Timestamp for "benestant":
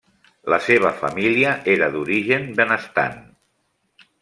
2.61-3.23